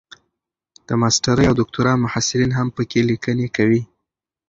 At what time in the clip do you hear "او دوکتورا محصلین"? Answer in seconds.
1.47-2.51